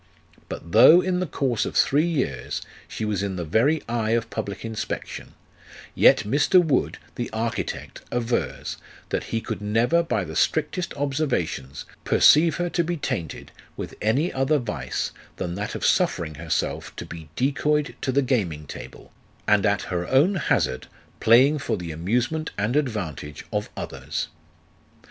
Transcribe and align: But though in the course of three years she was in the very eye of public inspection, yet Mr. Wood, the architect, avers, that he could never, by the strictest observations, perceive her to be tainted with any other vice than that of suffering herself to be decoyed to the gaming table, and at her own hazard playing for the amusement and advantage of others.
But 0.49 0.71
though 0.71 0.99
in 1.01 1.19
the 1.19 1.27
course 1.27 1.63
of 1.63 1.75
three 1.75 2.07
years 2.07 2.63
she 2.87 3.05
was 3.05 3.21
in 3.21 3.35
the 3.35 3.45
very 3.45 3.83
eye 3.87 4.13
of 4.17 4.31
public 4.31 4.65
inspection, 4.65 5.35
yet 5.93 6.23
Mr. 6.25 6.59
Wood, 6.59 6.97
the 7.13 7.29
architect, 7.29 8.01
avers, 8.11 8.77
that 9.09 9.25
he 9.25 9.39
could 9.41 9.61
never, 9.61 10.01
by 10.01 10.23
the 10.23 10.35
strictest 10.35 10.91
observations, 10.95 11.85
perceive 12.03 12.55
her 12.55 12.67
to 12.67 12.83
be 12.83 12.97
tainted 12.97 13.51
with 13.77 13.93
any 14.01 14.33
other 14.33 14.57
vice 14.57 15.11
than 15.35 15.53
that 15.53 15.75
of 15.75 15.85
suffering 15.85 16.33
herself 16.33 16.95
to 16.95 17.05
be 17.05 17.29
decoyed 17.35 17.95
to 18.01 18.11
the 18.11 18.23
gaming 18.23 18.65
table, 18.65 19.11
and 19.47 19.67
at 19.67 19.83
her 19.83 20.07
own 20.07 20.33
hazard 20.33 20.87
playing 21.19 21.59
for 21.59 21.77
the 21.77 21.91
amusement 21.91 22.49
and 22.57 22.75
advantage 22.75 23.45
of 23.53 23.69
others. 23.77 24.29